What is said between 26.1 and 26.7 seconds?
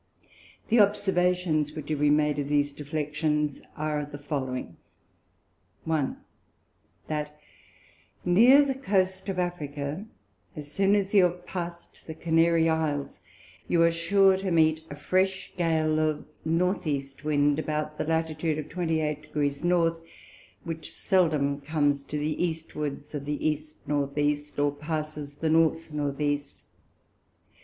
East.